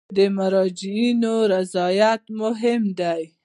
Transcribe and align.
د 0.15 0.17
مراجعینو 0.37 1.33
رضایت 1.53 2.21
مهم 2.41 2.83
دی 2.99 3.21